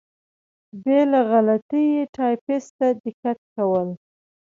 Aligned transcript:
بې 0.83 0.99
له 1.11 1.19
غلطۍ 1.31 1.85
یې 1.95 2.03
ټایپېسټ 2.15 2.69
ته 2.77 2.87
دیکته 3.03 3.31
کول. 3.53 3.89